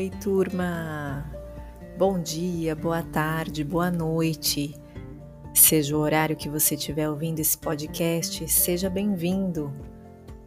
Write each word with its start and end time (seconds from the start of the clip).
Oi, 0.00 0.08
turma! 0.08 1.30
Bom 1.98 2.18
dia, 2.22 2.74
boa 2.74 3.02
tarde, 3.02 3.62
boa 3.62 3.90
noite. 3.90 4.74
Seja 5.54 5.94
o 5.94 6.00
horário 6.00 6.34
que 6.34 6.48
você 6.48 6.74
estiver 6.74 7.06
ouvindo 7.06 7.38
esse 7.38 7.58
podcast, 7.58 8.48
seja 8.48 8.88
bem-vindo. 8.88 9.70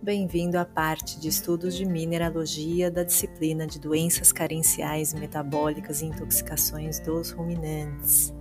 Bem-vindo 0.02 0.58
à 0.58 0.66
parte 0.66 1.20
de 1.20 1.28
estudos 1.28 1.76
de 1.76 1.86
mineralogia 1.86 2.90
da 2.90 3.04
disciplina 3.04 3.68
de 3.68 3.80
doenças 3.80 4.32
carenciais 4.32 5.14
metabólicas 5.14 6.02
e 6.02 6.08
intoxicações 6.08 7.00
dos 7.00 7.30
ruminantes. 7.30 8.34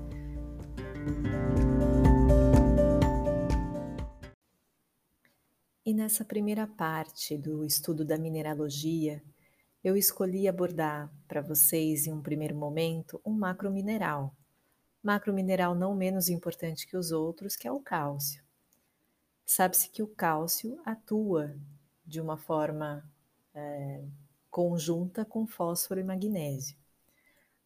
E 5.85 5.93
nessa 5.93 6.25
primeira 6.25 6.67
parte 6.67 7.37
do 7.37 7.67
estudo 7.67 8.03
da 8.03 8.17
mineralogia, 8.17 9.23
eu 9.83 9.97
escolhi 9.97 10.47
abordar 10.47 11.13
para 11.27 11.41
vocês, 11.41 12.07
em 12.07 12.13
um 12.13 12.23
primeiro 12.23 12.55
momento, 12.55 13.21
um 13.25 13.33
macromineral. 13.33 14.35
Macromineral 15.03 15.75
não 15.75 15.95
menos 15.95 16.29
importante 16.29 16.87
que 16.87 16.97
os 16.97 17.11
outros, 17.11 17.57
que 17.57 17.67
é 17.67 17.73
o 17.73 17.81
cálcio. 17.81 18.43
Sabe-se 19.45 19.91
que 19.91 20.03
o 20.03 20.07
cálcio 20.07 20.81
atua 20.85 21.57
de 22.07 22.21
uma 22.21 22.37
forma 22.37 23.05
é, 23.55 24.05
conjunta 24.51 25.25
com 25.25 25.47
fósforo 25.47 25.99
e 25.99 26.05
magnésio. 26.05 26.77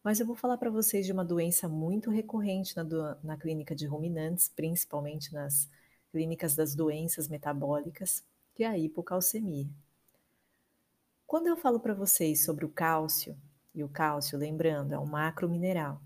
Mas 0.03 0.19
eu 0.19 0.25
vou 0.25 0.35
falar 0.35 0.57
para 0.57 0.71
vocês 0.71 1.05
de 1.05 1.11
uma 1.11 1.25
doença 1.25 1.67
muito 1.67 2.09
recorrente 2.09 2.75
na, 2.75 2.83
do, 2.83 3.15
na 3.23 3.37
clínica 3.37 3.75
de 3.75 3.85
ruminantes, 3.85 4.49
principalmente 4.49 5.33
nas 5.33 5.69
clínicas 6.11 6.55
das 6.55 6.73
doenças 6.73 7.27
metabólicas, 7.27 8.23
que 8.55 8.63
é 8.63 8.67
a 8.67 8.77
hipocalcemia. 8.77 9.69
Quando 11.27 11.47
eu 11.47 11.57
falo 11.57 11.77
para 11.77 11.93
vocês 11.93 12.45
sobre 12.45 12.63
o 12.63 12.69
cálcio, 12.69 13.37
e 13.75 13.83
o 13.83 13.89
cálcio, 13.89 14.39
lembrando, 14.39 14.93
é 14.93 14.97
um 14.97 15.05
macromineral, 15.05 16.01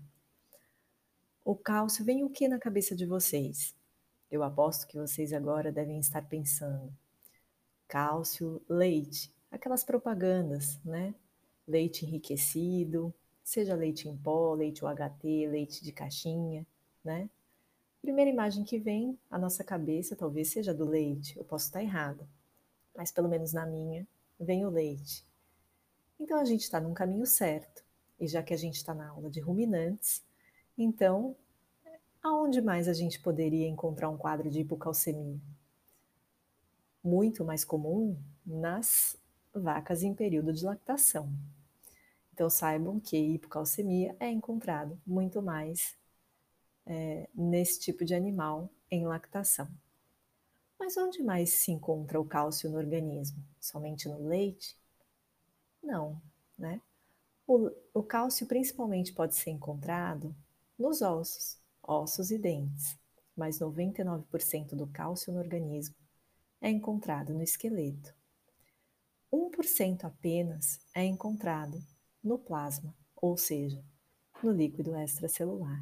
o 1.44 1.54
cálcio 1.54 2.04
vem 2.04 2.24
o 2.24 2.28
que 2.28 2.48
na 2.48 2.58
cabeça 2.58 2.96
de 2.96 3.06
vocês? 3.06 3.72
Eu 4.28 4.42
aposto 4.42 4.84
que 4.84 4.98
vocês 4.98 5.32
agora 5.32 5.70
devem 5.70 6.00
estar 6.00 6.22
pensando. 6.28 6.92
Cálcio, 7.86 8.60
leite, 8.68 9.32
aquelas 9.48 9.84
propagandas, 9.84 10.80
né? 10.84 11.14
Leite 11.68 12.04
enriquecido, 12.04 13.14
seja 13.44 13.76
leite 13.76 14.08
em 14.08 14.16
pó, 14.16 14.54
leite 14.54 14.84
UHT, 14.84 15.46
leite 15.46 15.84
de 15.84 15.92
caixinha, 15.92 16.66
né? 17.04 17.30
Primeira 18.00 18.28
imagem 18.28 18.64
que 18.64 18.76
vem 18.76 19.16
à 19.30 19.38
nossa 19.38 19.62
cabeça 19.62 20.16
talvez 20.16 20.48
seja 20.48 20.74
do 20.74 20.84
leite. 20.84 21.38
Eu 21.38 21.44
posso 21.44 21.66
estar 21.66 21.80
errada, 21.80 22.28
mas 22.92 23.12
pelo 23.12 23.28
menos 23.28 23.52
na 23.52 23.64
minha 23.64 24.04
vem 24.42 24.64
o 24.64 24.70
leite. 24.70 25.24
Então 26.18 26.38
a 26.38 26.44
gente 26.44 26.62
está 26.62 26.80
num 26.80 26.94
caminho 26.94 27.26
certo. 27.26 27.84
E 28.18 28.26
já 28.26 28.42
que 28.42 28.54
a 28.54 28.56
gente 28.56 28.76
está 28.76 28.94
na 28.94 29.08
aula 29.08 29.30
de 29.30 29.40
ruminantes, 29.40 30.22
então 30.76 31.36
aonde 32.22 32.60
mais 32.60 32.86
a 32.88 32.92
gente 32.92 33.20
poderia 33.20 33.66
encontrar 33.66 34.08
um 34.08 34.16
quadro 34.16 34.48
de 34.48 34.60
hipocalcemia? 34.60 35.40
Muito 37.02 37.44
mais 37.44 37.64
comum 37.64 38.16
nas 38.46 39.16
vacas 39.52 40.02
em 40.02 40.14
período 40.14 40.52
de 40.52 40.64
lactação. 40.64 41.32
Então 42.32 42.48
saibam 42.48 43.00
que 43.00 43.16
hipocalcemia 43.16 44.16
é 44.20 44.30
encontrado 44.30 45.00
muito 45.06 45.42
mais 45.42 45.96
é, 46.86 47.28
nesse 47.34 47.80
tipo 47.80 48.04
de 48.04 48.14
animal 48.14 48.70
em 48.90 49.04
lactação. 49.04 49.68
Mas 50.82 50.96
onde 50.96 51.22
mais 51.22 51.50
se 51.50 51.70
encontra 51.70 52.20
o 52.20 52.24
cálcio 52.24 52.68
no 52.68 52.76
organismo? 52.76 53.40
Somente 53.60 54.08
no 54.08 54.26
leite? 54.26 54.76
Não, 55.80 56.20
né? 56.58 56.82
O, 57.46 57.70
o 57.94 58.02
cálcio 58.02 58.48
principalmente 58.48 59.12
pode 59.12 59.36
ser 59.36 59.50
encontrado 59.50 60.34
nos 60.76 61.00
ossos, 61.00 61.56
ossos 61.80 62.32
e 62.32 62.36
dentes, 62.36 62.98
mas 63.36 63.60
99% 63.60 64.74
do 64.74 64.88
cálcio 64.88 65.32
no 65.32 65.38
organismo 65.38 65.94
é 66.60 66.68
encontrado 66.68 67.32
no 67.32 67.44
esqueleto. 67.44 68.12
1% 69.32 70.02
apenas 70.02 70.80
é 70.92 71.04
encontrado 71.04 71.80
no 72.20 72.36
plasma, 72.40 72.92
ou 73.14 73.36
seja, 73.36 73.80
no 74.42 74.50
líquido 74.50 74.96
extracelular. 74.96 75.80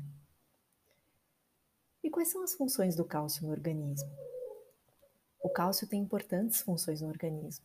E 2.05 2.11
quais 2.11 2.29
são 2.29 2.43
as 2.43 2.53
funções 2.53 2.95
do 2.95 3.05
cálcio 3.07 3.47
no 3.47 3.51
organismo? 3.51 4.30
O 5.43 5.49
cálcio 5.49 5.87
tem 5.87 6.03
importantes 6.03 6.61
funções 6.61 7.01
no 7.01 7.09
organismo. 7.09 7.65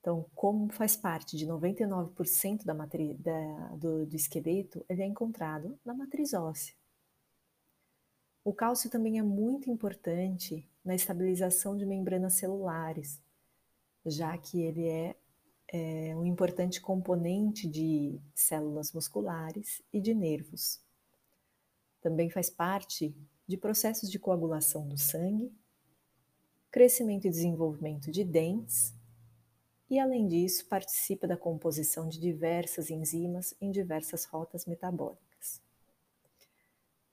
Então, 0.00 0.24
como 0.34 0.72
faz 0.72 0.96
parte 0.96 1.36
de 1.36 1.46
99% 1.46 2.64
da 2.64 2.72
matriz, 2.72 3.18
da, 3.18 3.68
do, 3.74 4.06
do 4.06 4.14
esqueleto, 4.14 4.84
ele 4.88 5.02
é 5.02 5.06
encontrado 5.06 5.76
na 5.84 5.92
matriz 5.92 6.32
óssea. 6.32 6.74
O 8.44 8.52
cálcio 8.52 8.88
também 8.88 9.18
é 9.18 9.22
muito 9.22 9.68
importante 9.68 10.64
na 10.84 10.94
estabilização 10.94 11.76
de 11.76 11.84
membranas 11.84 12.34
celulares, 12.34 13.20
já 14.04 14.38
que 14.38 14.60
ele 14.62 14.86
é, 14.86 15.16
é 15.72 16.14
um 16.14 16.24
importante 16.24 16.80
componente 16.80 17.66
de 17.66 18.20
células 18.32 18.92
musculares 18.92 19.82
e 19.92 20.00
de 20.00 20.14
nervos. 20.14 20.80
Também 22.00 22.30
faz 22.30 22.48
parte 22.48 23.12
de 23.48 23.56
processos 23.56 24.08
de 24.08 24.20
coagulação 24.20 24.86
do 24.86 24.96
sangue 24.96 25.52
crescimento 26.70 27.26
e 27.26 27.30
desenvolvimento 27.30 28.10
de 28.10 28.24
dentes, 28.24 28.94
e 29.88 29.98
além 29.98 30.26
disso, 30.26 30.66
participa 30.66 31.26
da 31.26 31.36
composição 31.36 32.08
de 32.08 32.18
diversas 32.18 32.90
enzimas 32.90 33.54
em 33.60 33.70
diversas 33.70 34.24
rotas 34.24 34.66
metabólicas. 34.66 35.60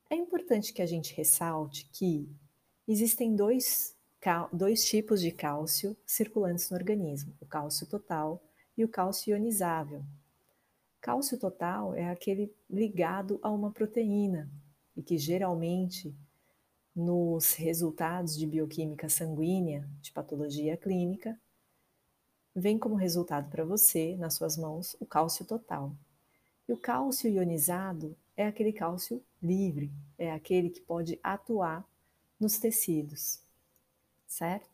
É 0.09 0.16
importante 0.16 0.74
que 0.74 0.81
a 0.81 0.86
gente 0.86 1.13
ressalte 1.16 1.90
que 1.92 2.30
existem 2.88 3.36
dois, 3.36 3.96
dois 4.52 4.86
tipos 4.86 5.22
de 5.22 5.31
cálcio 5.31 5.96
circulantes 6.06 6.69
no 6.69 6.78
organismo: 6.78 7.36
o 7.40 7.46
cálcio 7.46 7.88
total 7.88 8.44
e 8.75 8.84
o 8.84 8.90
cálcio 8.90 9.31
ionizável. 9.31 10.03
Cálcio 11.00 11.38
total 11.38 11.94
é 11.94 12.09
aquele 12.09 12.52
ligado 12.69 13.40
a 13.44 13.52
uma 13.52 13.72
proteína 13.72 14.50
e 14.96 15.03
que 15.03 15.18
geralmente 15.18 16.16
nos 16.96 17.54
resultados 17.54 18.38
de 18.38 18.46
bioquímica 18.46 19.09
sanguínea 19.09 19.88
de 20.02 20.12
patologia 20.12 20.78
clínica, 20.78 21.40
vem 22.56 22.78
como 22.78 22.96
resultado 22.96 23.50
para 23.50 23.66
você, 23.66 24.16
nas 24.16 24.36
suas 24.36 24.58
mãos, 24.58 24.96
o 25.00 25.06
cálcio 25.06 25.46
total. 25.46 25.96
E 26.68 26.74
o 26.74 26.78
cálcio 26.78 27.30
ionizado 27.30 28.16
é 28.38 28.46
aquele 28.46 28.72
cálcio 28.72 29.24
livre, 29.42 29.92
é 30.18 30.31
aquele 30.31 30.70
que 30.70 30.81
pode 30.81 31.20
atuar 31.22 31.86
nos 32.40 32.58
tecidos, 32.58 33.42
certo? 34.25 34.72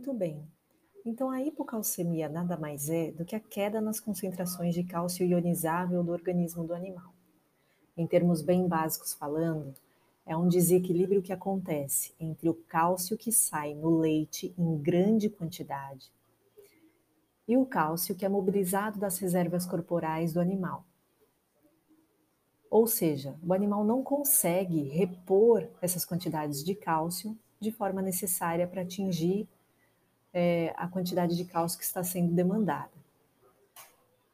Muito 0.00 0.14
bem. 0.14 0.42
Então, 1.04 1.28
a 1.28 1.42
hipocalcemia 1.42 2.26
nada 2.26 2.56
mais 2.56 2.88
é 2.88 3.10
do 3.10 3.22
que 3.22 3.36
a 3.36 3.40
queda 3.40 3.82
nas 3.82 4.00
concentrações 4.00 4.74
de 4.74 4.82
cálcio 4.82 5.26
ionizável 5.26 6.02
do 6.02 6.10
organismo 6.10 6.64
do 6.64 6.72
animal. 6.72 7.12
Em 7.94 8.06
termos 8.06 8.40
bem 8.40 8.66
básicos 8.66 9.12
falando, 9.12 9.74
é 10.24 10.34
um 10.34 10.48
desequilíbrio 10.48 11.20
que 11.20 11.34
acontece 11.34 12.14
entre 12.18 12.48
o 12.48 12.54
cálcio 12.54 13.18
que 13.18 13.30
sai 13.30 13.74
no 13.74 13.98
leite 13.98 14.54
em 14.56 14.78
grande 14.78 15.28
quantidade 15.28 16.10
e 17.46 17.58
o 17.58 17.66
cálcio 17.66 18.14
que 18.14 18.24
é 18.24 18.28
mobilizado 18.28 18.98
das 18.98 19.18
reservas 19.18 19.66
corporais 19.66 20.32
do 20.32 20.40
animal. 20.40 20.82
Ou 22.70 22.86
seja, 22.86 23.38
o 23.46 23.52
animal 23.52 23.84
não 23.84 24.02
consegue 24.02 24.82
repor 24.84 25.68
essas 25.82 26.06
quantidades 26.06 26.64
de 26.64 26.74
cálcio 26.74 27.36
de 27.60 27.70
forma 27.70 28.00
necessária 28.00 28.66
para 28.66 28.80
atingir 28.80 29.46
é, 30.32 30.72
a 30.76 30.86
quantidade 30.88 31.36
de 31.36 31.44
cálcio 31.44 31.78
que 31.78 31.84
está 31.84 32.02
sendo 32.02 32.32
demandada. 32.32 32.90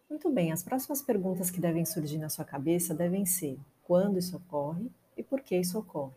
Muito 0.09 0.31
bem, 0.31 0.53
as 0.53 0.63
próximas 0.63 1.03
perguntas 1.03 1.51
que 1.51 1.61
devem 1.61 1.85
surgir 1.85 2.19
na 2.19 2.29
sua 2.29 2.45
cabeça 2.45 2.95
devem 2.95 3.27
ser: 3.27 3.59
quando 3.83 4.19
isso 4.19 4.37
ocorre 4.37 4.91
e 5.17 5.23
por 5.23 5.41
que 5.41 5.57
isso 5.57 5.79
ocorre? 5.79 6.15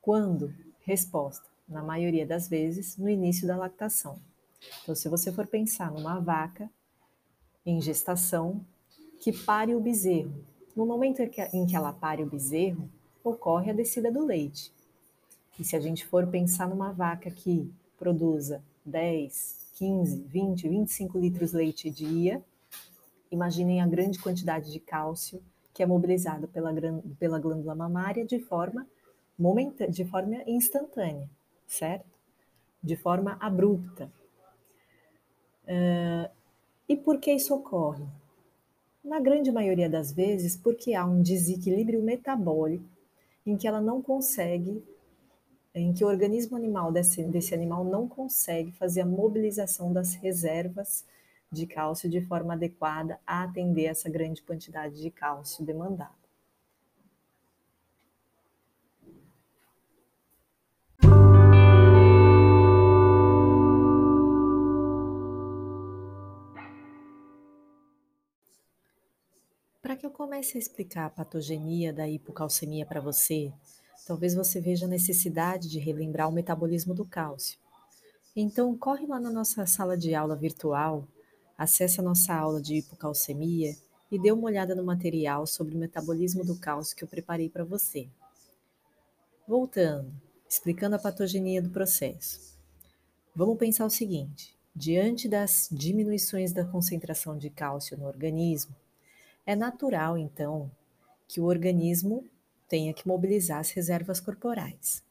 Quando? 0.00 0.54
Resposta: 0.82 1.46
na 1.68 1.82
maioria 1.82 2.26
das 2.26 2.48
vezes, 2.48 2.96
no 2.96 3.08
início 3.08 3.46
da 3.46 3.56
lactação. 3.56 4.18
Então, 4.82 4.94
se 4.94 5.08
você 5.08 5.32
for 5.32 5.46
pensar 5.46 5.90
numa 5.90 6.20
vaca 6.20 6.70
em 7.64 7.80
gestação 7.80 8.64
que 9.20 9.32
pare 9.32 9.74
o 9.74 9.80
bezerro, 9.80 10.32
no 10.74 10.86
momento 10.86 11.20
em 11.20 11.66
que 11.66 11.76
ela 11.76 11.92
pare 11.92 12.22
o 12.22 12.26
bezerro, 12.26 12.88
ocorre 13.22 13.70
a 13.70 13.74
descida 13.74 14.10
do 14.10 14.24
leite. 14.24 14.72
E 15.58 15.64
se 15.64 15.74
a 15.74 15.80
gente 15.80 16.06
for 16.06 16.26
pensar 16.28 16.68
numa 16.68 16.92
vaca 16.92 17.30
que 17.30 17.70
produza 17.98 18.62
10, 18.84 19.72
15, 19.74 20.22
20, 20.22 20.68
25 20.68 21.18
litros 21.18 21.50
de 21.50 21.56
leite 21.56 21.90
dia, 21.90 22.42
imaginem 23.30 23.80
a 23.80 23.86
grande 23.86 24.18
quantidade 24.18 24.72
de 24.72 24.80
cálcio 24.80 25.42
que 25.78 25.82
é 25.82 25.86
mobilizado 25.86 26.48
pela, 26.48 26.72
pela 27.20 27.38
glândula 27.38 27.72
mamária 27.72 28.24
de 28.24 28.40
forma, 28.40 28.84
momentânea, 29.38 29.92
de 29.92 30.04
forma 30.04 30.42
instantânea, 30.44 31.30
certo? 31.68 32.04
De 32.82 32.96
forma 32.96 33.36
abrupta. 33.38 34.10
Uh, 35.64 36.28
e 36.88 36.96
por 36.96 37.20
que 37.20 37.32
isso 37.32 37.54
ocorre? 37.54 38.04
Na 39.04 39.20
grande 39.20 39.52
maioria 39.52 39.88
das 39.88 40.10
vezes, 40.10 40.56
porque 40.56 40.94
há 40.94 41.04
um 41.04 41.22
desequilíbrio 41.22 42.02
metabólico 42.02 42.84
em 43.46 43.56
que 43.56 43.68
ela 43.68 43.80
não 43.80 44.02
consegue, 44.02 44.82
em 45.78 45.92
que 45.92 46.04
o 46.04 46.08
organismo 46.08 46.56
animal 46.56 46.90
desse, 46.92 47.22
desse 47.24 47.54
animal 47.54 47.84
não 47.84 48.08
consegue 48.08 48.72
fazer 48.72 49.02
a 49.02 49.06
mobilização 49.06 49.92
das 49.92 50.14
reservas 50.14 51.04
de 51.50 51.66
cálcio 51.66 52.10
de 52.10 52.20
forma 52.20 52.54
adequada 52.54 53.18
a 53.26 53.42
atender 53.42 53.84
essa 53.84 54.10
grande 54.10 54.42
quantidade 54.42 55.00
de 55.00 55.10
cálcio 55.10 55.64
demandada. 55.64 56.18
Para 69.80 69.96
que 69.96 70.04
eu 70.04 70.10
comece 70.10 70.58
a 70.58 70.60
explicar 70.60 71.06
a 71.06 71.10
patogenia 71.10 71.94
da 71.94 72.06
hipocalcemia 72.06 72.84
para 72.84 73.00
você, 73.00 73.50
talvez 74.08 74.34
você 74.34 74.60
veja 74.60 74.86
a 74.86 74.88
necessidade 74.88 75.68
de 75.68 75.78
relembrar 75.78 76.28
o 76.28 76.32
metabolismo 76.32 76.94
do 76.94 77.04
cálcio. 77.04 77.58
Então, 78.34 78.76
corre 78.76 79.06
lá 79.06 79.20
na 79.20 79.30
nossa 79.30 79.66
sala 79.66 79.96
de 79.96 80.14
aula 80.14 80.34
virtual 80.34 81.06
Acesse 81.58 81.98
a 81.98 82.04
nossa 82.04 82.32
aula 82.32 82.62
de 82.62 82.76
hipocalcemia 82.76 83.76
e 84.12 84.16
dê 84.16 84.30
uma 84.30 84.44
olhada 84.44 84.76
no 84.76 84.84
material 84.84 85.44
sobre 85.44 85.74
o 85.74 85.78
metabolismo 85.78 86.44
do 86.44 86.56
cálcio 86.56 86.96
que 86.96 87.02
eu 87.02 87.08
preparei 87.08 87.50
para 87.50 87.64
você. 87.64 88.08
Voltando, 89.46 90.14
explicando 90.48 90.94
a 90.94 91.00
patogenia 91.00 91.60
do 91.60 91.70
processo. 91.70 92.56
Vamos 93.34 93.58
pensar 93.58 93.84
o 93.84 93.90
seguinte: 93.90 94.56
diante 94.72 95.28
das 95.28 95.68
diminuições 95.72 96.52
da 96.52 96.64
concentração 96.64 97.36
de 97.36 97.50
cálcio 97.50 97.98
no 97.98 98.06
organismo, 98.06 98.76
é 99.44 99.56
natural 99.56 100.16
então 100.16 100.70
que 101.26 101.40
o 101.40 101.44
organismo 101.44 102.24
tenha 102.68 102.92
que 102.92 103.08
mobilizar 103.08 103.58
as 103.60 103.70
reservas 103.70 104.20
corporais. 104.20 105.02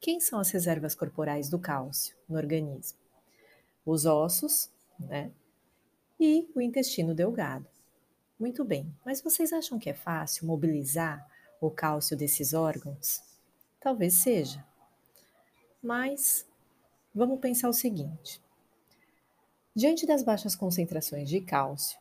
Quem 0.00 0.20
são 0.20 0.38
as 0.38 0.50
reservas 0.50 0.94
corporais 0.94 1.48
do 1.48 1.58
cálcio 1.58 2.16
no 2.28 2.36
organismo? 2.36 2.98
Os 3.86 4.04
ossos, 4.04 4.70
né? 4.98 5.30
e 6.18 6.48
o 6.54 6.60
intestino 6.60 7.14
delgado. 7.14 7.66
Muito 8.38 8.64
bem, 8.64 8.92
mas 9.04 9.20
vocês 9.20 9.52
acham 9.52 9.78
que 9.78 9.90
é 9.90 9.94
fácil 9.94 10.46
mobilizar 10.46 11.26
o 11.60 11.70
cálcio 11.70 12.16
desses 12.16 12.52
órgãos? 12.52 13.22
Talvez 13.80 14.14
seja. 14.14 14.64
Mas 15.82 16.46
vamos 17.14 17.40
pensar 17.40 17.68
o 17.68 17.72
seguinte: 17.72 18.40
diante 19.74 20.06
das 20.06 20.22
baixas 20.22 20.56
concentrações 20.56 21.28
de 21.28 21.40
cálcio, 21.40 21.98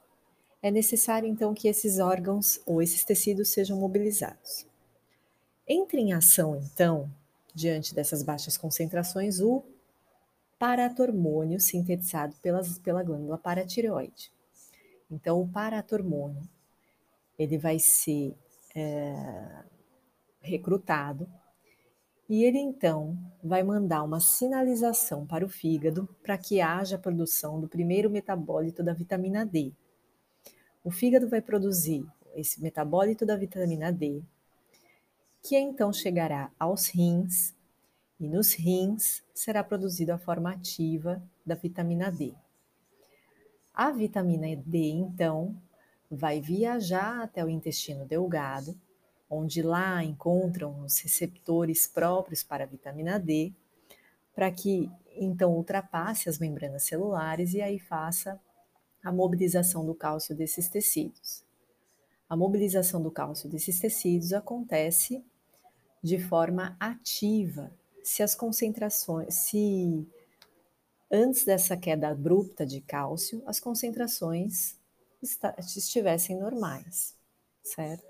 é 0.62 0.71
necessário 0.71 1.27
então 1.27 1.54
que 1.54 1.68
esses 1.68 2.00
órgãos 2.00 2.60
ou 2.65 2.81
esses 2.81 3.04
tecidos 3.04 3.50
sejam 3.50 3.77
mobilizados. 3.77 4.65
Entra 5.68 6.00
em 6.00 6.13
ação, 6.13 6.57
então, 6.57 7.10
diante 7.54 7.95
dessas 7.95 8.21
baixas 8.21 8.57
concentrações, 8.57 9.39
o 9.39 9.63
paratormônio 10.60 11.60
sintetizado 11.60 12.36
pelas, 12.42 12.77
pela 12.80 13.04
glândula 13.04 13.38
paratireoide. 13.38 14.31
Então, 15.10 15.42
o 15.42 15.48
paratormônio 15.48 16.42
ele 17.38 17.57
vai 17.57 17.80
ser 17.80 18.36
é, 18.75 19.63
recrutado 20.42 21.27
e 22.30 22.44
ele 22.44 22.57
então 22.57 23.18
vai 23.44 23.63
mandar 23.63 24.04
uma 24.04 24.19
sinalização 24.19 25.25
para 25.25 25.45
o 25.45 25.50
fígado 25.50 26.07
para 26.24 26.38
que 26.38 26.62
haja 26.62 26.95
a 26.95 27.00
produção 27.00 27.60
do 27.60 27.68
primeiro 27.68 28.10
metabólito 28.10 28.81
da 28.83 28.94
vitamina 28.94 29.45
D. 29.45 29.74
O 30.83 30.92
fígado 30.92 31.27
vai 31.27 31.42
produzir 31.42 32.06
esse 32.36 32.62
metabólito 32.62 33.25
da 33.25 33.36
vitamina 33.36 33.92
D, 33.92 34.24
que 35.44 35.57
então 35.57 35.92
chegará 35.92 36.50
aos 36.57 36.88
rins 36.88 37.54
e 38.18 38.30
nos 38.30 38.54
rins 38.54 39.22
será 39.34 39.62
produzida 39.62 40.16
a 40.16 40.18
forma 40.18 40.50
ativa 40.54 41.22
da 41.45 41.54
vitamina 41.54 42.10
D. 42.10 42.34
A 43.74 43.92
vitamina 43.92 44.56
D, 44.56 44.90
então, 44.92 45.54
vai 46.10 46.40
viajar 46.40 47.22
até 47.22 47.44
o 47.44 47.50
intestino 47.50 48.06
delgado, 48.06 48.80
onde 49.30 49.62
lá 49.62 50.01
encontram 50.01 50.80
os 50.81 50.98
receptores 51.00 51.88
próprios 51.88 52.42
para 52.42 52.63
a 52.63 52.68
vitamina 52.68 53.19
D, 53.19 53.51
para 54.34 54.50
que 54.50 54.89
então 55.18 55.51
ultrapasse 55.54 56.30
as 56.30 56.39
membranas 56.39 56.84
celulares 56.84 57.54
e 57.54 57.62
aí 57.62 57.80
faça 57.80 58.39
a 59.04 59.12
mobilização 59.12 59.86
do 59.86 59.94
cálcio 59.94 60.34
desses 60.34 60.69
tecidos. 60.69 61.44
A 62.30 62.38
mobilização 62.38 63.01
do 63.01 63.12
cálcio 63.12 63.50
desses 63.50 63.80
tecidos 63.80 64.31
acontece 64.31 65.24
de 66.04 66.20
forma 66.20 66.76
ativa. 66.80 67.72
Se 68.04 68.22
as 68.22 68.36
concentrações, 68.36 69.34
se 69.34 70.06
antes 71.10 71.46
dessa 71.46 71.78
queda 71.78 72.10
abrupta 72.10 72.66
de 72.66 72.82
cálcio, 72.82 73.42
as 73.46 73.60
concentrações 73.60 74.76
estivessem 75.22 76.38
normais, 76.38 77.16
certo? 77.64 78.04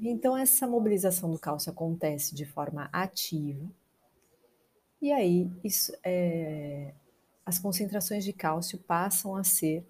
Então, 0.00 0.36
essa 0.36 0.66
mobilização 0.66 1.30
do 1.30 1.38
cálcio 1.38 1.70
acontece 1.70 2.34
de 2.34 2.44
forma 2.44 2.88
ativa, 2.92 3.70
e 5.00 5.12
aí 5.12 5.48
isso, 5.62 5.92
é, 6.02 6.92
as 7.46 7.60
concentrações 7.60 8.24
de 8.24 8.32
cálcio 8.32 8.78
passam 8.78 9.36
a 9.36 9.44
ser 9.44 9.86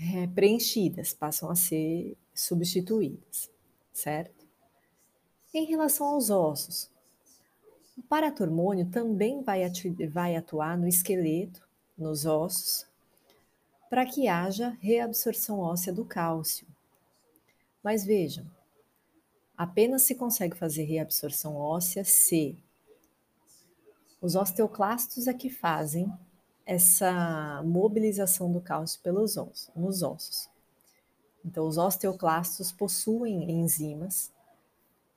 é, 0.00 0.26
preenchidas, 0.28 1.12
passam 1.12 1.50
a 1.50 1.54
ser 1.54 2.16
substituídas, 2.34 3.50
certo? 3.96 4.46
Em 5.54 5.64
relação 5.64 6.06
aos 6.08 6.28
ossos, 6.28 6.90
o 7.96 8.02
paratormônio 8.02 8.90
também 8.90 9.42
vai, 9.42 9.62
vai 10.10 10.36
atuar 10.36 10.76
no 10.76 10.86
esqueleto, 10.86 11.66
nos 11.96 12.26
ossos, 12.26 12.86
para 13.88 14.04
que 14.04 14.28
haja 14.28 14.76
reabsorção 14.80 15.60
óssea 15.60 15.94
do 15.94 16.04
cálcio. 16.04 16.66
Mas 17.82 18.04
vejam, 18.04 18.44
apenas 19.56 20.02
se 20.02 20.14
consegue 20.14 20.56
fazer 20.56 20.84
reabsorção 20.84 21.56
óssea 21.56 22.04
se 22.04 22.58
os 24.20 24.36
osteoclastos 24.36 25.26
é 25.26 25.32
que 25.32 25.48
fazem 25.48 26.12
essa 26.66 27.62
mobilização 27.64 28.52
do 28.52 28.60
cálcio 28.60 29.00
pelos 29.00 29.38
ossos, 29.38 29.70
nos 29.74 30.02
ossos. 30.02 30.54
Então, 31.46 31.64
os 31.64 31.78
osteoclastos 31.78 32.72
possuem 32.72 33.48
enzimas 33.52 34.32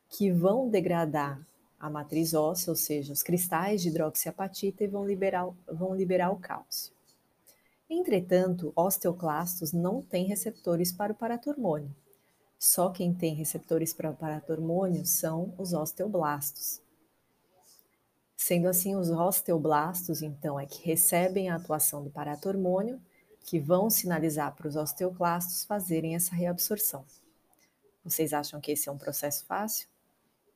que 0.07 0.31
vão 0.31 0.69
degradar 0.69 1.41
a 1.79 1.89
matriz 1.89 2.35
óssea, 2.35 2.69
ou 2.69 2.75
seja, 2.75 3.11
os 3.11 3.23
cristais 3.23 3.81
de 3.81 3.87
hidroxiapatita, 3.89 4.83
e 4.83 4.87
vão 4.87 5.07
liberar, 5.07 5.49
vão 5.65 5.95
liberar 5.95 6.29
o 6.29 6.35
cálcio. 6.35 6.93
Entretanto, 7.89 8.71
osteoclastos 8.75 9.73
não 9.73 10.03
têm 10.03 10.25
receptores 10.25 10.91
para 10.91 11.13
o 11.13 11.15
paratormônio. 11.15 11.95
Só 12.59 12.91
quem 12.91 13.11
tem 13.11 13.33
receptores 13.33 13.91
para 13.91 14.11
o 14.11 14.15
paratormônio 14.15 15.05
são 15.07 15.51
os 15.57 15.73
osteoblastos. 15.73 16.79
Sendo 18.37 18.67
assim, 18.67 18.95
os 18.95 19.09
osteoblastos, 19.09 20.21
então, 20.21 20.59
é 20.59 20.67
que 20.67 20.85
recebem 20.85 21.49
a 21.49 21.55
atuação 21.55 22.03
do 22.03 22.11
paratormônio, 22.11 23.01
que 23.45 23.59
vão 23.59 23.89
sinalizar 23.89 24.55
para 24.55 24.67
os 24.67 24.75
osteoclastos 24.75 25.63
fazerem 25.65 26.15
essa 26.15 26.35
reabsorção. 26.35 27.05
Vocês 28.03 28.33
acham 28.33 28.61
que 28.61 28.71
esse 28.71 28.89
é 28.89 28.91
um 28.91 28.97
processo 28.97 29.45
fácil? 29.45 29.87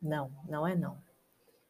Não, 0.01 0.31
não 0.47 0.67
é 0.67 0.75
não. 0.75 0.97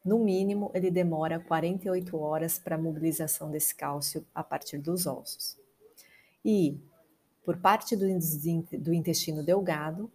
No 0.03 0.20
mínimo, 0.20 0.70
ele 0.74 0.91
demora 0.91 1.39
48 1.39 2.17
horas 2.17 2.60
para 2.60 2.75
a 2.75 2.79
mobilização 2.79 3.50
desse 3.50 3.74
cálcio 3.74 4.25
a 4.36 4.43
partir 4.43 4.77
dos 4.77 5.08
ossos. 5.08 5.58
E, 6.43 6.77
por 7.46 7.58
parte 7.58 7.96
do, 7.96 8.05
intestino 8.93 9.43
delgado, 9.43 10.12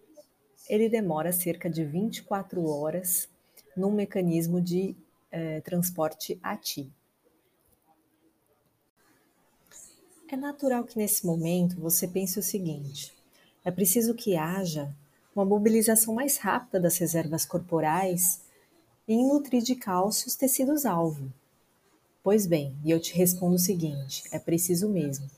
ele 0.68 0.88
demora 0.90 1.32
cerca 1.32 1.70
de 1.70 1.84
24 1.84 2.66
horas 2.68 3.28
num 3.74 3.90
mecanismo 3.90 4.60
de 4.60 4.94
eh, 5.30 5.60
transporte 5.62 6.38
ativo. 6.42 6.97
É 10.30 10.36
natural 10.36 10.84
que 10.84 10.98
nesse 10.98 11.24
momento 11.24 11.80
você 11.80 12.06
pense 12.06 12.38
o 12.38 12.42
seguinte: 12.42 13.14
é 13.64 13.70
preciso 13.70 14.14
que 14.14 14.36
haja 14.36 14.94
uma 15.34 15.44
mobilização 15.44 16.14
mais 16.14 16.36
rápida 16.36 16.78
das 16.78 16.98
reservas 16.98 17.46
corporais 17.46 18.42
em 19.06 19.26
nutrir 19.26 19.62
de 19.62 19.74
cálcio 19.74 20.28
os 20.28 20.36
tecidos-alvo. 20.36 21.32
Pois 22.22 22.46
bem, 22.46 22.76
e 22.84 22.90
eu 22.90 23.00
te 23.00 23.14
respondo 23.14 23.54
o 23.54 23.58
seguinte: 23.58 24.22
é 24.30 24.38
preciso 24.38 24.88
mesmo. 24.88 25.30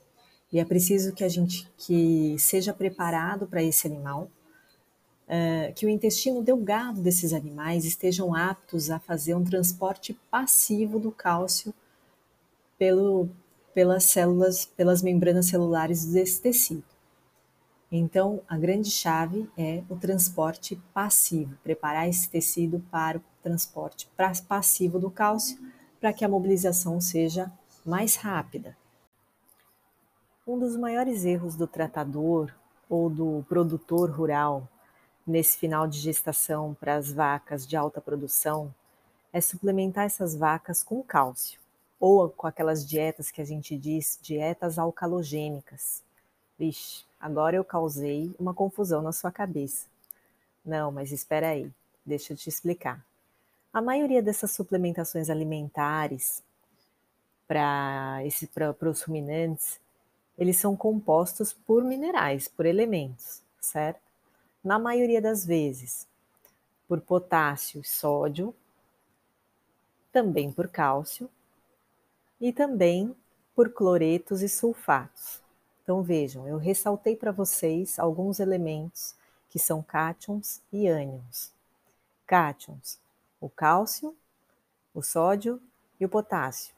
e 0.51 0.59
é 0.59 0.65
preciso 0.65 1.13
que 1.13 1.23
a 1.23 1.29
gente 1.29 1.71
que 1.77 2.35
seja 2.37 2.73
preparado 2.73 3.47
para 3.47 3.63
esse 3.63 3.87
animal, 3.87 4.29
uh, 5.25 5.73
que 5.73 5.85
o 5.85 5.89
intestino 5.89 6.43
delgado 6.43 6.99
desses 7.01 7.31
animais 7.31 7.85
estejam 7.85 8.35
aptos 8.35 8.89
a 8.89 8.99
fazer 8.99 9.35
um 9.35 9.45
transporte 9.45 10.13
passivo 10.29 10.99
do 10.99 11.13
cálcio 11.13 11.73
pelo, 12.77 13.29
pelas 13.73 14.03
células, 14.05 14.65
pelas 14.65 15.01
membranas 15.01 15.47
celulares 15.47 16.05
desse 16.05 16.41
tecido. 16.41 16.83
Então, 17.91 18.41
a 18.47 18.57
grande 18.57 18.89
chave 18.89 19.49
é 19.57 19.83
o 19.89 19.97
transporte 19.97 20.81
passivo, 20.93 21.57
preparar 21.61 22.07
esse 22.07 22.29
tecido 22.29 22.79
para 22.89 23.17
o 23.17 23.23
transporte 23.43 24.09
passivo 24.47 24.97
do 24.97 25.11
cálcio, 25.11 25.57
para 25.99 26.13
que 26.13 26.23
a 26.23 26.29
mobilização 26.29 27.01
seja 27.01 27.51
mais 27.85 28.15
rápida. 28.15 28.77
Um 30.47 30.57
dos 30.57 30.77
maiores 30.77 31.25
erros 31.25 31.55
do 31.55 31.67
tratador 31.67 32.51
ou 32.89 33.09
do 33.09 33.45
produtor 33.47 34.09
rural 34.09 34.67
nesse 35.27 35.57
final 35.57 35.87
de 35.87 35.99
gestação 35.99 36.75
para 36.79 36.95
as 36.95 37.11
vacas 37.11 37.67
de 37.67 37.75
alta 37.75 38.01
produção 38.01 38.73
é 39.33 39.39
suplementar 39.39 40.05
essas 40.05 40.35
vacas 40.35 40.81
com 40.83 41.03
cálcio 41.03 41.60
ou 42.01 42.27
com 42.29 42.47
aquelas 42.47 42.83
dietas 42.83 43.29
que 43.29 43.39
a 43.39 43.45
gente 43.45 43.77
diz 43.77 44.17
dietas 44.19 44.79
alcalogênicas. 44.79 46.03
Vixe, 46.57 47.05
agora 47.19 47.55
eu 47.55 47.63
causei 47.63 48.35
uma 48.39 48.55
confusão 48.55 49.03
na 49.03 49.11
sua 49.11 49.31
cabeça. 49.31 49.85
Não, 50.65 50.91
mas 50.91 51.11
espera 51.11 51.49
aí, 51.49 51.71
deixa 52.03 52.33
eu 52.33 52.37
te 52.37 52.49
explicar. 52.49 53.05
A 53.71 53.81
maioria 53.81 54.21
dessas 54.21 54.49
suplementações 54.51 55.29
alimentares 55.29 56.43
para 57.47 58.19
os 58.89 59.03
ruminantes, 59.03 59.79
eles 60.37 60.57
são 60.57 60.75
compostos 60.75 61.53
por 61.53 61.83
minerais, 61.83 62.47
por 62.47 62.65
elementos, 62.65 63.43
certo? 63.59 64.01
Na 64.63 64.79
maioria 64.79 65.21
das 65.21 65.45
vezes, 65.45 66.07
por 66.87 66.99
potássio 66.99 67.81
e 67.81 67.87
sódio, 67.87 68.55
também 70.11 70.51
por 70.51 70.67
cálcio 70.67 71.29
e 72.41 72.51
também 72.51 73.15
por 73.55 73.69
cloretos 73.69 74.41
e 74.41 74.49
sulfatos. 74.49 75.39
Então 75.83 76.01
vejam, 76.01 76.47
eu 76.47 76.57
ressaltei 76.57 77.15
para 77.15 77.31
vocês 77.31 77.99
alguns 77.99 78.39
elementos 78.39 79.15
que 79.47 79.59
são 79.59 79.83
cátions 79.83 80.61
e 80.73 80.87
ânions. 80.87 81.53
Cátions, 82.25 82.99
o 83.39 83.49
cálcio, 83.49 84.15
o 84.93 85.03
sódio 85.03 85.61
e 85.99 86.05
o 86.05 86.09
potássio. 86.09 86.73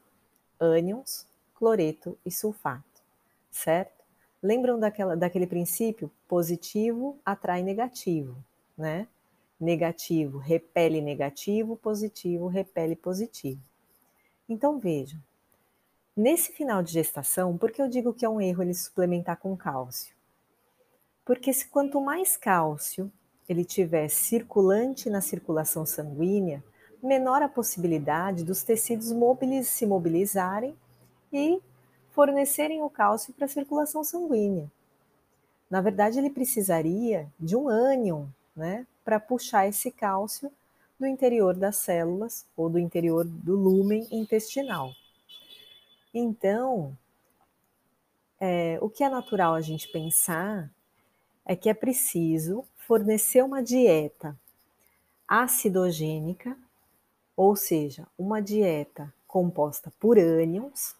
Ânions, 0.60 1.26
cloreto 1.56 2.18
e 2.26 2.32
sulfato, 2.32 3.02
certo? 3.50 4.04
Lembram 4.42 4.80
daquela, 4.80 5.16
daquele 5.16 5.48
princípio? 5.48 6.12
Positivo 6.28 7.18
atrai 7.24 7.64
negativo, 7.64 8.36
né? 8.78 9.08
Negativo 9.60 10.38
repele 10.40 11.00
negativo, 11.00 11.78
positivo 11.78 12.48
repele 12.48 12.96
positivo. 12.96 13.62
Então 14.50 14.78
vejam, 14.80 15.22
Nesse 16.16 16.52
final 16.52 16.84
de 16.84 16.92
gestação, 16.92 17.58
por 17.58 17.72
que 17.72 17.82
eu 17.82 17.88
digo 17.88 18.14
que 18.14 18.24
é 18.24 18.30
um 18.30 18.40
erro 18.40 18.62
ele 18.62 18.76
suplementar 18.76 19.36
com 19.38 19.58
cálcio? 19.58 20.14
Porque 21.26 21.52
se 21.52 21.68
quanto 21.68 22.00
mais 22.00 22.38
cálcio 22.38 23.12
ele 23.50 23.66
tiver 23.66 24.08
circulante 24.10 25.10
na 25.10 25.22
circulação 25.22 25.88
sanguínea, 25.88 26.64
menor 27.02 27.42
a 27.42 27.50
possibilidade 27.50 28.44
dos 28.44 28.62
tecidos 28.62 29.12
mobiliz 29.12 29.68
se 29.70 29.88
mobilizarem 29.88 30.78
e 31.32 31.60
fornecerem 32.12 32.84
o 32.84 32.92
cálcio 32.92 33.34
para 33.34 33.46
a 33.46 33.50
circulação 33.50 34.04
sanguínea. 34.04 34.72
Na 35.68 35.82
verdade, 35.82 36.20
ele 36.20 36.30
precisaria 36.30 37.28
de 37.40 37.56
um 37.56 37.68
ânion 37.68 38.28
né, 38.56 38.86
para 39.04 39.20
puxar 39.20 39.68
esse 39.68 39.90
cálcio 39.90 40.52
do 41.00 41.08
interior 41.08 41.56
das 41.56 41.78
células 41.78 42.46
ou 42.56 42.70
do 42.70 42.78
interior 42.78 43.26
do 43.26 43.56
lúmen 43.56 44.08
intestinal. 44.12 44.94
Então, 46.14 46.96
é, 48.40 48.78
o 48.82 48.90
que 48.90 49.04
é 49.04 49.10
natural 49.10 49.56
a 49.56 49.62
gente 49.62 49.88
pensar 49.88 50.70
é 51.46 51.56
que 51.56 51.70
é 51.70 51.74
preciso 51.74 52.66
fornecer 52.78 53.44
uma 53.44 53.64
dieta 53.64 54.38
acidogênica, 55.28 56.58
ou 57.36 57.56
seja, 57.56 58.06
uma 58.18 58.42
dieta 58.42 59.12
composta 59.26 59.92
por 60.00 60.20
ânions, 60.20 60.96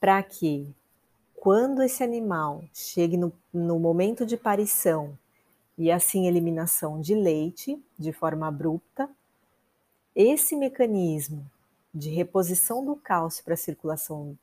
para 0.00 0.22
que 0.22 0.74
quando 1.36 1.82
esse 1.82 2.02
animal 2.02 2.64
chegue 2.72 3.16
no, 3.16 3.32
no 3.52 3.78
momento 3.78 4.26
de 4.26 4.36
parição 4.36 5.16
e 5.78 5.90
assim 5.90 6.26
eliminação 6.26 7.00
de 7.00 7.14
leite 7.14 7.80
de 7.98 8.12
forma 8.12 8.48
abrupta, 8.48 9.08
esse 10.14 10.56
mecanismo 10.56 11.48
de 11.94 12.10
reposição 12.10 12.84
do 12.84 12.96
cálcio 12.96 13.44
para 13.44 13.54
a 13.54 13.56
circulação 13.56 14.36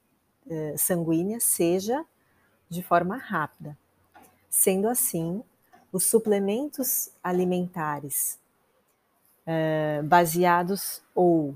eh, 0.49 0.75
sanguínea 0.77 1.39
seja 1.39 2.05
de 2.69 2.81
forma 2.81 3.17
rápida. 3.17 3.77
Sendo 4.49 4.87
assim, 4.87 5.43
os 5.91 6.05
suplementos 6.05 7.11
alimentares 7.21 8.39
eh, 9.45 10.01
baseados 10.03 11.01
ou 11.13 11.53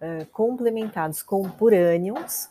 eh, 0.00 0.26
complementados 0.32 1.22
com 1.22 1.48
purânions, 1.50 2.48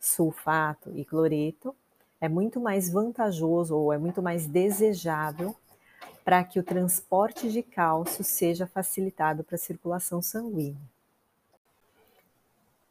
sulfato 0.00 0.90
e 0.96 1.04
cloreto, 1.04 1.74
é 2.20 2.28
muito 2.28 2.60
mais 2.60 2.90
vantajoso 2.90 3.76
ou 3.76 3.92
é 3.92 3.98
muito 3.98 4.20
mais 4.22 4.46
desejável 4.46 5.54
para 6.24 6.42
que 6.42 6.58
o 6.58 6.64
transporte 6.64 7.52
de 7.52 7.62
cálcio 7.62 8.24
seja 8.24 8.66
facilitado 8.66 9.44
para 9.44 9.56
a 9.56 9.58
circulação 9.58 10.22
sanguínea. 10.22 10.93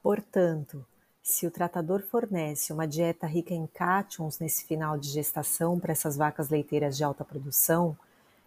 Portanto, 0.04 0.86
se 1.22 1.48
o 1.48 1.52
tratador 1.52 2.02
fornece 2.02 2.74
uma 2.74 2.86
dieta 2.86 3.26
rica 3.26 3.54
em 3.54 3.66
cátions 3.66 4.38
nesse 4.38 4.66
final 4.66 4.98
de 4.98 5.08
gestação 5.08 5.80
para 5.80 5.94
essas 5.94 6.18
vacas 6.18 6.50
leiteiras 6.50 6.98
de 6.98 7.06
alta 7.06 7.24
produção, 7.24 7.98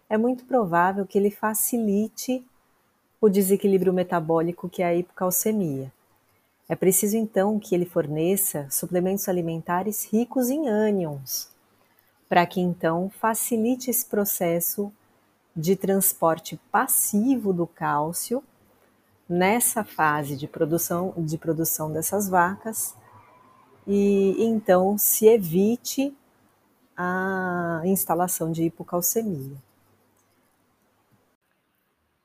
é 0.07 0.15
muito 0.15 0.45
provável 0.45 1.07
que 1.07 1.17
ele 1.17 1.31
facilite 1.31 2.45
o 3.19 3.27
desequilíbrio 3.27 3.91
metabólico 3.91 4.69
que 4.69 4.83
é 4.83 4.85
a 4.85 4.95
hipocalcemia. 4.95 5.91
É 6.69 6.75
preciso 6.75 7.17
então 7.17 7.59
que 7.59 7.73
ele 7.73 7.85
forneça 7.85 8.67
suplementos 8.69 9.27
alimentares 9.27 10.05
ricos 10.05 10.49
em 10.49 10.67
ânions, 10.69 11.49
para 12.29 12.45
que 12.45 12.61
então 12.61 13.09
facilite 13.09 13.89
esse 13.89 14.05
processo 14.05 14.93
de 15.55 15.75
transporte 15.75 16.59
passivo 16.71 17.51
do 17.51 17.65
cálcio 17.65 18.43
nessa 19.27 19.83
fase 19.83 20.35
de 20.35 20.47
produção, 20.47 21.13
de 21.17 21.37
produção 21.37 21.91
dessas 21.91 22.29
vacas 22.29 22.95
e 23.85 24.35
então 24.39 24.97
se 24.97 25.27
evite 25.27 26.15
a 26.95 27.81
instalação 27.85 28.51
de 28.51 28.63
hipocalcemia. 28.63 29.57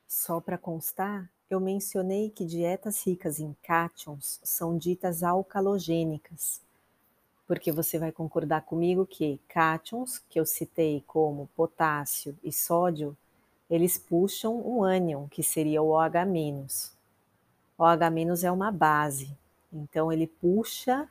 Só 0.07 0.39
para 0.39 0.57
constar, 0.57 1.29
eu 1.49 1.59
mencionei 1.59 2.29
que 2.29 2.45
dietas 2.45 3.05
ricas 3.05 3.39
em 3.39 3.55
cátions 3.61 4.39
são 4.43 4.77
ditas 4.77 5.21
alcalogênicas, 5.21 6.61
porque 7.45 7.71
você 7.71 7.99
vai 7.99 8.11
concordar 8.11 8.61
comigo 8.61 9.05
que 9.05 9.39
cátions, 9.47 10.23
que 10.29 10.39
eu 10.39 10.45
citei 10.45 11.03
como 11.05 11.49
potássio 11.55 12.37
e 12.43 12.51
sódio, 12.51 13.15
eles 13.73 13.97
puxam 13.97 14.55
um 14.55 14.83
ânion, 14.83 15.27
que 15.27 15.41
seria 15.41 15.81
o 15.81 15.87
OH-. 15.87 16.91
OH- 17.75 18.43
é 18.43 18.51
uma 18.51 18.71
base, 18.71 19.35
então 19.71 20.11
ele 20.11 20.27
puxa 20.27 21.09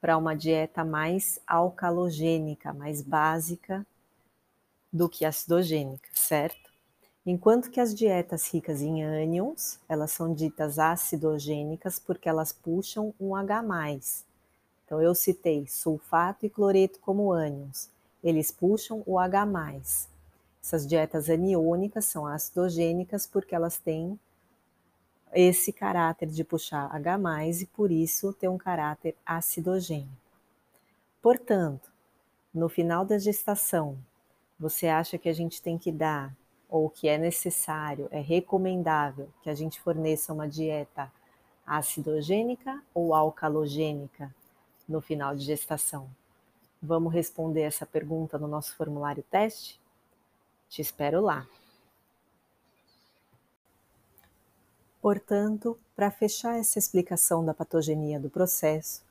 para 0.00 0.18
uma 0.18 0.34
dieta 0.34 0.84
mais 0.84 1.38
alcalogênica, 1.46 2.72
mais 2.72 3.02
básica 3.02 3.86
do 4.92 5.08
que 5.08 5.24
acidogênica, 5.24 6.08
certo? 6.12 6.72
Enquanto 7.24 7.70
que 7.70 7.78
as 7.78 7.94
dietas 7.94 8.52
ricas 8.52 8.82
em 8.82 9.04
ânions, 9.04 9.78
elas 9.88 10.10
são 10.10 10.34
ditas 10.34 10.80
acidogênicas 10.80 12.00
porque 12.00 12.28
elas 12.28 12.52
puxam 12.52 13.14
um 13.20 13.36
H+. 13.36 13.62
Então 14.84 15.00
eu 15.00 15.14
citei 15.14 15.68
sulfato 15.68 16.44
e 16.44 16.50
cloreto 16.50 16.98
como 16.98 17.30
ânions. 17.30 17.88
Eles 18.24 18.50
puxam 18.50 19.04
o 19.06 19.20
H+. 19.20 19.46
Essas 20.66 20.84
dietas 20.84 21.30
aniônicas 21.30 22.06
são 22.06 22.26
acidogênicas 22.26 23.24
porque 23.24 23.54
elas 23.54 23.78
têm 23.78 24.18
esse 25.32 25.72
caráter 25.72 26.26
de 26.26 26.42
puxar 26.42 26.92
H+, 26.92 27.46
e 27.62 27.66
por 27.66 27.92
isso 27.92 28.32
ter 28.32 28.48
um 28.48 28.58
caráter 28.58 29.14
acidogênico. 29.24 30.10
Portanto, 31.22 31.88
no 32.52 32.68
final 32.68 33.04
da 33.04 33.16
gestação, 33.16 33.96
você 34.58 34.88
acha 34.88 35.16
que 35.16 35.28
a 35.28 35.32
gente 35.32 35.62
tem 35.62 35.78
que 35.78 35.92
dar, 35.92 36.34
ou 36.68 36.90
que 36.90 37.06
é 37.06 37.16
necessário, 37.16 38.08
é 38.10 38.20
recomendável 38.20 39.28
que 39.44 39.50
a 39.50 39.54
gente 39.54 39.80
forneça 39.80 40.32
uma 40.32 40.48
dieta 40.48 41.12
acidogênica 41.64 42.82
ou 42.92 43.14
alcalogênica 43.14 44.34
no 44.88 45.00
final 45.00 45.36
de 45.36 45.44
gestação? 45.44 46.10
Vamos 46.82 47.14
responder 47.14 47.62
essa 47.62 47.86
pergunta 47.86 48.36
no 48.36 48.48
nosso 48.48 48.74
formulário 48.74 49.24
teste? 49.30 49.78
Te 50.68 50.82
espero 50.82 51.20
lá. 51.20 51.46
Portanto, 55.00 55.78
para 55.94 56.10
fechar 56.10 56.58
essa 56.58 56.78
explicação 56.78 57.44
da 57.44 57.54
patogenia 57.54 58.18
do 58.18 58.28
processo, 58.28 59.02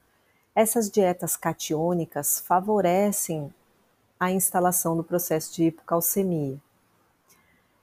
essas 0.54 0.90
dietas 0.90 1.36
catiônicas 1.36 2.40
favorecem 2.40 3.54
a 4.20 4.32
instalação 4.32 4.96
do 4.96 5.04
processo 5.04 5.54
de 5.54 5.66
hipocalcemia. 5.66 6.60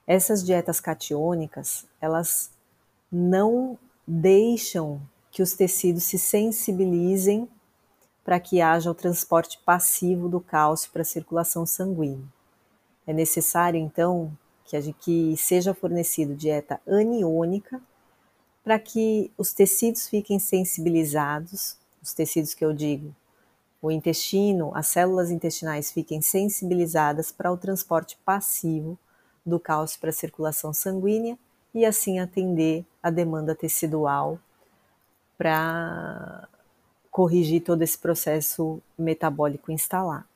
Essas 0.07 0.43
dietas 0.43 0.79
catiônicas, 0.79 1.85
elas 2.01 2.51
não 3.11 3.77
deixam 4.07 5.01
que 5.31 5.41
os 5.41 5.53
tecidos 5.53 6.03
se 6.03 6.17
sensibilizem 6.17 7.47
para 8.23 8.39
que 8.39 8.61
haja 8.61 8.89
o 8.89 8.95
transporte 8.95 9.59
passivo 9.65 10.27
do 10.27 10.39
cálcio 10.39 10.91
para 10.91 11.01
a 11.01 11.05
circulação 11.05 11.65
sanguínea. 11.65 12.32
É 13.05 13.13
necessário, 13.13 13.79
então, 13.79 14.31
que, 14.65 14.93
que 14.93 15.37
seja 15.37 15.73
fornecido 15.73 16.35
dieta 16.35 16.79
aniônica 16.87 17.81
para 18.63 18.79
que 18.79 19.31
os 19.37 19.51
tecidos 19.51 20.07
fiquem 20.07 20.39
sensibilizados, 20.39 21.77
os 22.01 22.13
tecidos 22.13 22.53
que 22.53 22.63
eu 22.63 22.73
digo, 22.73 23.13
o 23.81 23.91
intestino, 23.91 24.71
as 24.73 24.87
células 24.87 25.29
intestinais 25.29 25.91
fiquem 25.91 26.21
sensibilizadas 26.21 27.31
para 27.31 27.51
o 27.51 27.57
transporte 27.57 28.17
passivo 28.23 28.97
do 29.45 29.59
cálcio 29.59 29.99
para 29.99 30.09
a 30.09 30.13
circulação 30.13 30.71
sanguínea 30.71 31.37
e 31.73 31.85
assim 31.85 32.19
atender 32.19 32.85
a 33.01 33.09
demanda 33.09 33.53
tecidual 33.53 34.39
para 35.37 36.47
corrigir 37.11 37.61
todo 37.61 37.81
esse 37.81 37.97
processo 37.97 38.81
metabólico 38.97 39.69
instalado. 39.69 40.32